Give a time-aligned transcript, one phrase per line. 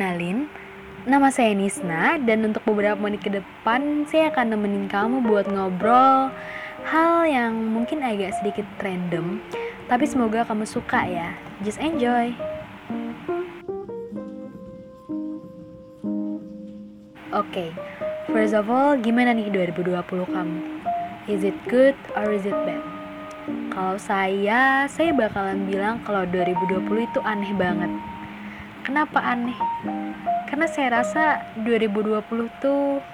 [0.00, 0.48] kenalin,
[1.04, 6.32] nama saya Nisna dan untuk beberapa menit ke depan saya akan nemenin kamu buat ngobrol
[6.88, 9.44] hal yang mungkin agak sedikit random,
[9.92, 11.36] tapi semoga kamu suka ya.
[11.60, 12.32] Just enjoy.
[17.36, 17.76] Oke,
[18.32, 20.00] first of all, gimana nih 2020
[20.32, 20.60] kamu?
[21.28, 22.80] Is it good or is it bad?
[23.68, 28.09] Kalau saya, saya bakalan bilang kalau 2020 itu aneh banget.
[28.80, 29.56] Kenapa aneh?
[30.48, 32.24] Karena saya rasa 2020
[32.64, 33.04] tuh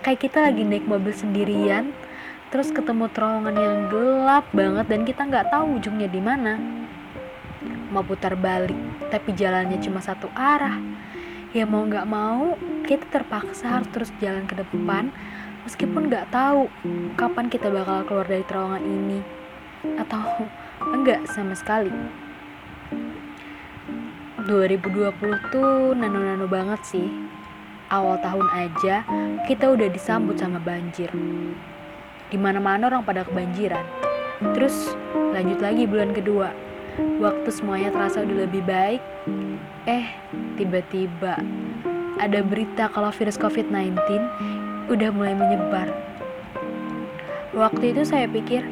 [0.00, 1.92] kayak kita lagi naik mobil sendirian,
[2.48, 6.56] terus ketemu terowongan yang gelap banget dan kita nggak tahu ujungnya di mana.
[7.92, 8.74] Mau putar balik,
[9.12, 10.80] tapi jalannya cuma satu arah.
[11.52, 12.56] Ya mau nggak mau,
[12.88, 15.12] kita terpaksa harus terus jalan ke depan,
[15.68, 16.72] meskipun nggak tahu
[17.20, 19.20] kapan kita bakal keluar dari terowongan ini
[20.00, 20.48] atau
[20.96, 21.92] enggak sama sekali.
[24.42, 27.08] 2020 tuh nano-nano banget sih.
[27.92, 29.06] Awal tahun aja
[29.46, 31.12] kita udah disambut sama banjir.
[32.32, 33.84] Di mana-mana orang pada kebanjiran.
[34.56, 36.50] Terus lanjut lagi bulan kedua.
[37.22, 39.02] Waktu semuanya terasa udah lebih baik.
[39.86, 40.06] Eh,
[40.58, 41.38] tiba-tiba
[42.18, 43.98] ada berita kalau virus COVID-19
[44.90, 45.88] udah mulai menyebar.
[47.52, 48.64] Waktu itu saya pikir,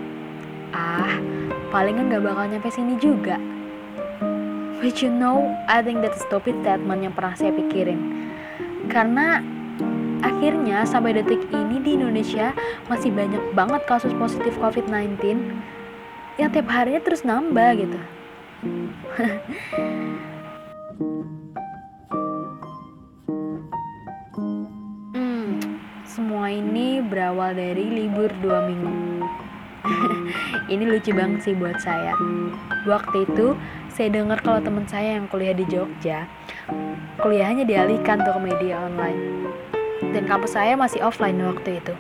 [0.73, 1.21] ah,
[1.69, 3.37] palingan gak bakal nyampe sini juga.
[4.81, 8.01] But you know, I think that's stupid statement yang pernah saya pikirin.
[8.89, 9.45] Karena
[10.25, 12.57] akhirnya sampai detik ini di Indonesia
[12.89, 15.21] masih banyak banget kasus positif COVID-19
[16.41, 18.01] yang tiap harinya terus nambah gitu.
[25.13, 25.77] hmm,
[26.09, 29.29] semua ini berawal dari libur dua minggu.
[30.73, 32.15] ini lucu banget sih buat saya.
[32.85, 33.57] Waktu itu
[33.93, 36.25] saya dengar kalau teman saya yang kuliah di Jogja,
[37.21, 39.51] kuliahnya dialihkan ke media online.
[40.11, 41.95] Dan kampus saya masih offline waktu itu.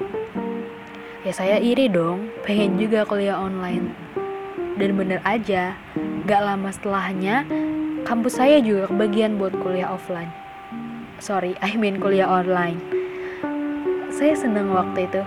[1.20, 3.92] Ya saya iri dong, pengen juga kuliah online.
[4.80, 5.76] Dan bener aja,
[6.24, 7.44] gak lama setelahnya,
[8.08, 10.32] kampus saya juga kebagian buat kuliah offline.
[11.20, 12.80] Sorry, I mean kuliah online.
[14.08, 15.20] Saya seneng waktu itu.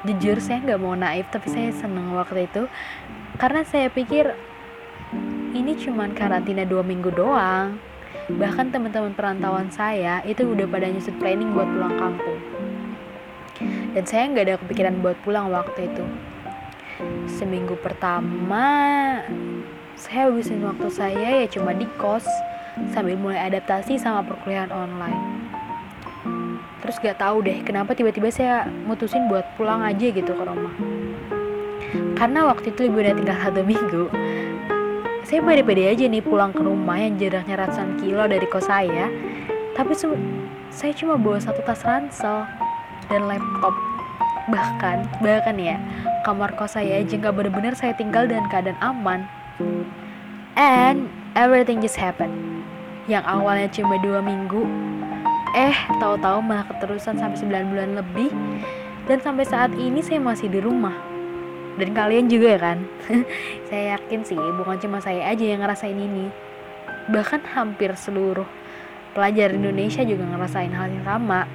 [0.00, 2.64] Jujur saya nggak mau naif, tapi saya seneng waktu itu.
[3.36, 4.32] Karena saya pikir
[5.52, 7.76] ini cuma karantina dua minggu doang.
[8.30, 12.38] Bahkan teman-teman perantauan saya itu udah pada nyusut planning buat pulang kampung.
[13.92, 16.04] Dan saya nggak ada kepikiran buat pulang waktu itu.
[17.28, 18.64] Seminggu pertama,
[20.00, 22.24] saya habisin waktu saya ya cuma di kos
[22.94, 25.49] sambil mulai adaptasi sama perkuliahan online.
[26.90, 30.74] Terus gak tahu deh kenapa tiba-tiba saya mutusin buat pulang aja gitu ke rumah.
[32.18, 34.10] Karena waktu itu liburnya tinggal satu minggu,
[35.22, 39.06] saya pede-pede aja nih pulang ke rumah yang jaraknya ratusan kilo dari kos saya.
[39.78, 39.94] Tapi
[40.74, 42.42] saya cuma bawa satu tas ransel
[43.06, 43.70] dan laptop.
[44.50, 45.78] Bahkan, bahkan ya,
[46.26, 49.30] kamar kos saya aja nggak bener-bener saya tinggal dengan keadaan aman.
[50.58, 51.06] And
[51.38, 52.34] everything just happened.
[53.06, 54.89] Yang awalnya cuma dua minggu,
[55.50, 58.30] eh tahu-tahu malah keterusan sampai 9 bulan lebih.
[59.10, 60.94] Dan sampai saat ini saya masih di rumah.
[61.74, 62.86] Dan kalian juga kan?
[63.68, 66.30] saya yakin sih bukan cuma saya aja yang ngerasain ini.
[67.10, 68.46] Bahkan hampir seluruh
[69.10, 71.48] pelajar Indonesia juga ngerasain hal yang sama.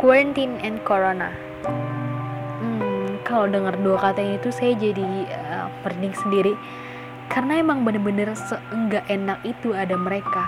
[0.00, 1.32] Quarantine and Corona.
[2.60, 5.68] Hmm, kalau dengar dua kata ini tuh saya jadi uh,
[6.16, 6.52] sendiri
[7.34, 10.46] karena emang bener-bener seenggak enak itu ada mereka.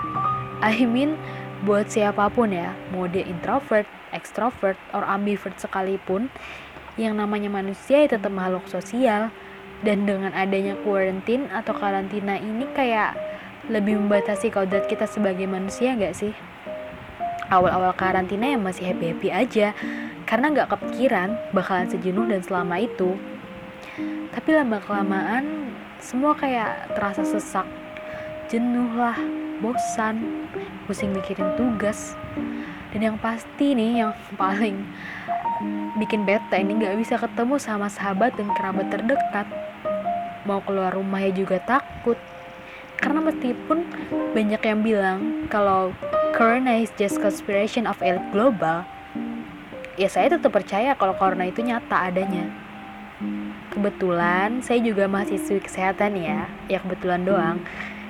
[0.63, 1.19] I mean,
[1.67, 3.83] buat siapa pun ya, mau dia introvert,
[4.15, 6.31] extrovert, or ambivert sekalipun,
[6.95, 9.29] yang namanya manusia ya tetap makhluk sosial.
[9.77, 13.13] Dan dengan adanya quarantine atau karantina ini kayak
[13.69, 16.33] lebih membatasi kodrat kita sebagai manusia gak sih?
[17.53, 19.77] Awal-awal karantina ya masih happy-happy aja,
[20.25, 23.21] karena gak kepikiran bakalan sejenuh dan selama itu.
[24.33, 25.66] Tapi lama-kelamaan
[25.99, 27.65] semua kayak terasa sesak,
[28.47, 29.17] jenuh lah,
[29.59, 30.47] bosan,
[30.85, 32.13] pusing mikirin tugas.
[32.93, 34.11] Dan yang pasti nih yang
[34.41, 34.85] paling
[35.97, 39.47] bikin bete ini gak bisa ketemu sama sahabat dan kerabat terdekat.
[40.45, 42.15] Mau keluar rumah ya juga takut.
[42.97, 43.85] Karena meskipun
[44.33, 45.19] banyak yang bilang
[45.53, 45.93] kalau
[46.33, 48.81] Corona is just conspiration of elite global,
[50.01, 52.49] ya saya tetap percaya kalau Corona itu nyata adanya.
[53.77, 57.61] Kebetulan saya juga mahasiswi kesehatan ya, ya kebetulan doang.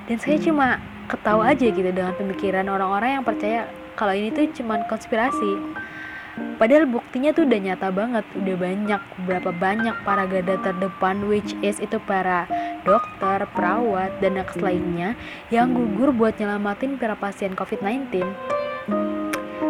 [0.08, 0.80] Dan saya cuma
[1.12, 3.68] ketawa aja gitu dengan pemikiran orang-orang yang percaya
[4.00, 5.84] kalau ini tuh cuma konspirasi.
[6.56, 11.82] Padahal buktinya tuh udah nyata banget, udah banyak, berapa banyak para garda terdepan which is
[11.84, 12.48] itu para
[12.88, 15.20] dokter, perawat, dan nakes lainnya
[15.52, 18.24] yang gugur buat nyelamatin para pasien COVID-19.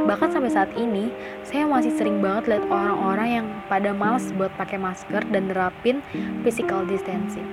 [0.07, 1.11] Bahkan sampai saat ini,
[1.43, 5.99] saya masih sering banget lihat orang-orang yang pada males buat pakai masker dan nerapin
[6.47, 7.43] physical distancing.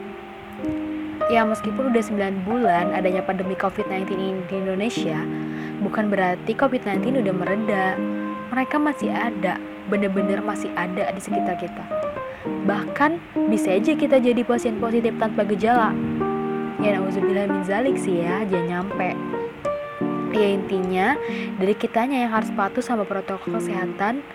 [1.35, 4.07] Ya meskipun udah 9 bulan adanya pandemi COVID-19
[4.47, 5.19] di Indonesia,
[5.83, 7.85] bukan berarti COVID-19 udah mereda
[8.55, 9.59] mereka masih ada,
[9.91, 11.83] bener-bener masih ada di sekitar kita.
[12.71, 13.19] Bahkan
[13.51, 15.91] bisa aja kita jadi pasien positif tanpa gejala.
[16.79, 19.34] Ya nauzubillah min zalik sih ya, jangan nyampe.
[20.35, 21.15] Ya intinya
[21.63, 24.27] dari kitanya yang harus patuh sama protokol kesehatan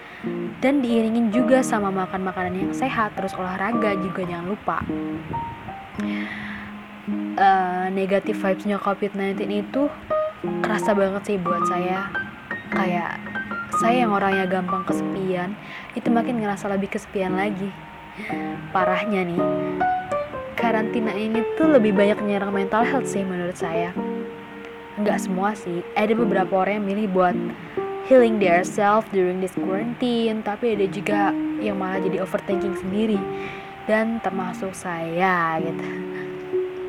[0.63, 4.77] dan diiringin juga sama makan makanan yang sehat terus olahraga juga jangan lupa.
[7.39, 9.91] Uh, negatif vibesnya COVID-19 itu
[10.63, 12.07] kerasa banget sih buat saya.
[12.71, 13.19] Kayak
[13.83, 15.51] saya yang orangnya gampang kesepian
[15.99, 17.67] itu makin ngerasa lebih kesepian lagi.
[18.71, 19.41] Parahnya nih
[20.59, 23.95] karantina ini tuh lebih banyak menyerang mental health sih menurut saya
[24.99, 27.35] nggak semua sih ada beberapa orang yang milih buat
[28.07, 31.31] healing their self during this quarantine tapi ada juga
[31.63, 33.19] yang malah jadi overthinking sendiri
[33.87, 35.87] dan termasuk saya gitu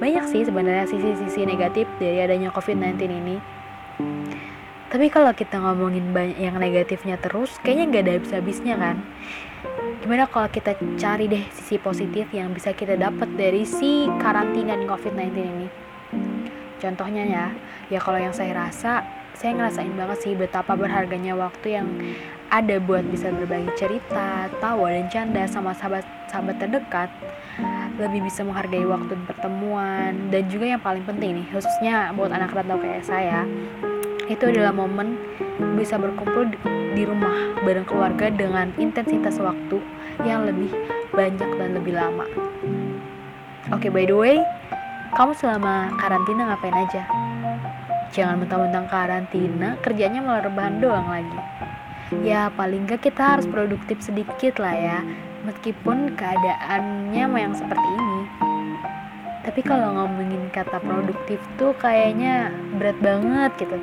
[0.00, 3.36] banyak sih sebenarnya sisi-sisi negatif dari adanya COVID-19 ini
[4.90, 8.96] tapi kalau kita ngomongin banyak yang negatifnya terus, kayaknya nggak ada habis-habisnya kan.
[10.02, 14.90] Gimana kalau kita cari deh sisi positif yang bisa kita dapat dari si karantina di
[14.90, 15.89] COVID-19 ini?
[16.80, 17.46] Contohnya ya,
[17.92, 19.04] ya kalau yang saya rasa,
[19.36, 21.86] saya ngerasain banget sih betapa berharganya waktu yang
[22.50, 27.12] ada buat bisa berbagi cerita, tawa dan canda sama sahabat-sahabat terdekat
[28.00, 32.80] lebih bisa menghargai waktu pertemuan dan juga yang paling penting nih khususnya buat anak rantau
[32.80, 33.44] kayak saya
[34.30, 35.20] itu adalah momen
[35.76, 36.48] bisa berkumpul
[36.96, 39.82] di rumah bareng keluarga dengan intensitas waktu
[40.24, 40.70] yang lebih
[41.12, 42.26] banyak dan lebih lama.
[43.70, 44.36] Oke, okay, by the way,
[45.14, 47.02] kamu selama karantina ngapain aja?
[48.10, 51.38] Jangan mentang-mentang karantina, kerjanya malah rebahan doang lagi.
[52.26, 54.98] Ya, paling gak kita harus produktif sedikit lah ya,
[55.46, 58.22] meskipun keadaannya yang seperti ini.
[59.46, 63.78] Tapi kalau ngomongin kata produktif tuh kayaknya berat banget gitu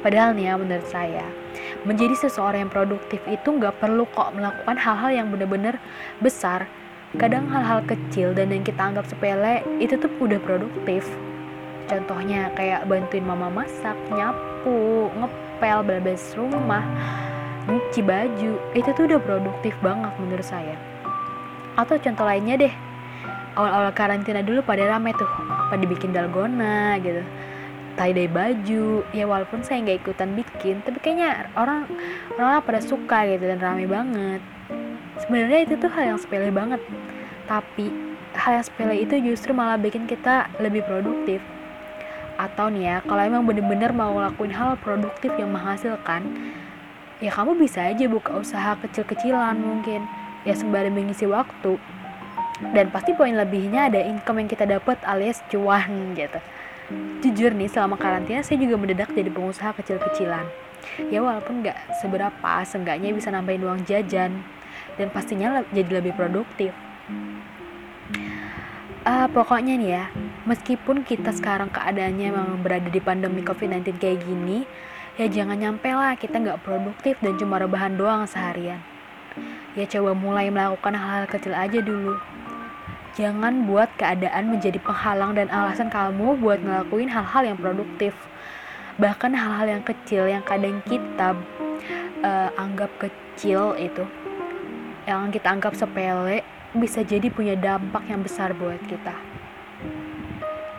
[0.00, 1.28] Padahal nih ya menurut saya,
[1.84, 5.76] menjadi seseorang yang produktif itu nggak perlu kok melakukan hal-hal yang benar-benar
[6.24, 6.64] besar.
[7.18, 11.02] Kadang hal-hal kecil dan yang kita anggap sepele itu tuh udah produktif.
[11.90, 16.86] Contohnya kayak bantuin mama masak, nyapu, ngepel, beres rumah,
[17.66, 18.62] nyuci baju.
[18.78, 20.78] Itu tuh udah produktif banget menurut saya.
[21.74, 22.74] Atau contoh lainnya deh,
[23.58, 25.30] awal-awal karantina dulu pada rame tuh,
[25.66, 27.26] pada bikin dalgona gitu
[27.98, 31.84] tie dye baju ya walaupun saya nggak ikutan bikin tapi kayaknya orang
[32.40, 34.40] orang pada suka gitu dan rame banget
[35.24, 36.80] sebenarnya itu tuh hal yang sepele banget.
[37.46, 37.90] Tapi
[38.36, 41.42] hal yang sepele itu justru malah bikin kita lebih produktif.
[42.40, 46.24] Atau nih ya kalau emang bener-bener mau ngelakuin hal produktif yang menghasilkan
[47.20, 50.08] ya kamu bisa aja buka usaha kecil-kecilan mungkin.
[50.48, 51.76] Ya sembari mengisi waktu.
[52.60, 56.40] Dan pasti poin lebihnya ada income yang kita dapat alias cuan gitu.
[57.24, 60.44] Jujur nih, selama karantina saya juga mendadak jadi pengusaha kecil-kecilan.
[61.08, 64.44] Ya walaupun nggak seberapa, seenggaknya bisa nambahin uang jajan
[65.00, 66.76] dan pastinya jadi lebih produktif.
[69.00, 70.04] Uh, pokoknya nih ya,
[70.44, 74.68] meskipun kita sekarang keadaannya memang berada di pandemi COVID-19 kayak gini,
[75.16, 78.84] ya jangan nyampe lah kita nggak produktif dan cuma rebahan doang seharian.
[79.72, 82.20] Ya coba mulai melakukan hal-hal kecil aja dulu
[83.18, 88.14] Jangan buat keadaan menjadi penghalang dan alasan kamu buat ngelakuin hal-hal yang produktif.
[89.02, 91.34] Bahkan hal-hal yang kecil yang kadang kita
[92.22, 94.06] uh, anggap kecil itu,
[95.04, 96.44] yang kita anggap sepele,
[96.76, 99.14] bisa jadi punya dampak yang besar buat kita.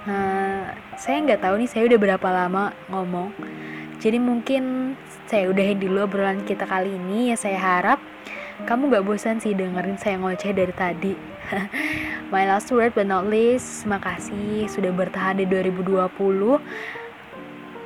[0.01, 3.30] Nah, saya nggak tahu nih saya udah berapa lama ngomong.
[4.01, 4.94] Jadi mungkin
[5.30, 8.01] saya udahin dulu obrolan kita kali ini ya saya harap
[8.66, 11.13] kamu gak bosan sih dengerin saya ngoceh dari tadi.
[12.34, 16.08] My last word but not least, makasih sudah bertahan di 2020.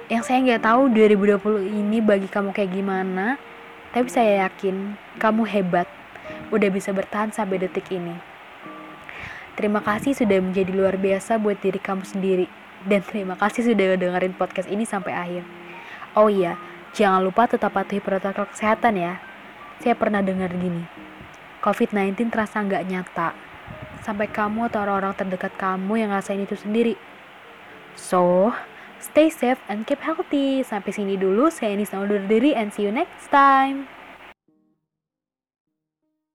[0.05, 3.41] Yang saya nggak tahu 2020 ini bagi kamu kayak gimana,
[3.89, 5.89] tapi saya yakin kamu hebat,
[6.49, 8.13] udah bisa bertahan sampai detik ini.
[9.55, 12.47] Terima kasih sudah menjadi luar biasa buat diri kamu sendiri.
[12.85, 15.43] Dan terima kasih sudah dengerin podcast ini sampai akhir.
[16.13, 16.59] Oh iya,
[16.93, 19.17] jangan lupa tetap patuhi protokol kesehatan ya.
[19.81, 20.85] Saya pernah dengar gini,
[21.65, 23.33] COVID-19 terasa nggak nyata,
[24.05, 26.95] sampai kamu atau orang-orang terdekat kamu yang ngerasain itu sendiri.
[27.97, 28.53] So,
[29.01, 30.61] stay safe and keep healthy.
[30.61, 33.94] Sampai sini dulu, saya Nisa undur diri and see you next time.